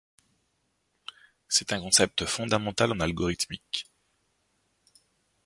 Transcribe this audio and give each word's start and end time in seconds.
C'est 1.47 1.73
un 1.73 1.79
concept 1.79 2.25
fondamental 2.25 2.91
en 2.91 3.01
algorithmique. 3.01 3.85